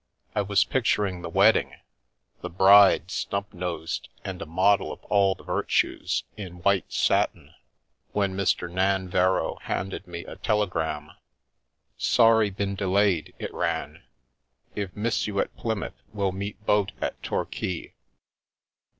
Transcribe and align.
I 0.33 0.41
was 0.41 0.63
picturing 0.63 1.21
the 1.21 1.29
wedding 1.29 1.75
(the 2.41 2.49
bride, 2.49 3.11
snub 3.11 3.53
nosed, 3.53 4.09
and 4.25 4.41
a 4.41 4.47
model 4.47 4.91
of 4.91 5.03
all 5.11 5.35
the 5.35 5.43
virtues, 5.43 6.23
in 6.35 6.63
white 6.63 6.91
satin), 6.91 7.53
when 8.11 8.33
Mr. 8.35 8.67
Nan 8.67 9.09
verrow 9.11 9.59
handed 9.61 10.07
me 10.07 10.25
a 10.25 10.37
telegram." 10.37 11.11
Sorry 11.99 12.49
been 12.49 12.73
delayed," 12.73 13.35
it 13.37 13.53
ran." 13.53 14.01
If 14.75 14.95
miss 14.97 15.27
you 15.27 15.39
at 15.39 15.55
Plymouth 15.55 16.01
will 16.11 16.31
meet 16.31 16.65
boat 16.65 16.93
at 16.99 17.21
Torquay." 17.21 17.93